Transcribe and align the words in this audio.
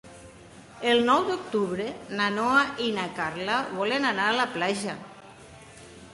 El 0.93 1.01
nou 1.09 1.27
d'octubre 1.27 1.85
na 2.21 2.31
Noa 2.39 2.65
i 2.87 2.91
na 2.97 3.05
Carla 3.21 3.61
volen 3.77 4.11
anar 4.15 4.27
a 4.33 4.37
la 4.41 4.49
platja. 4.59 4.99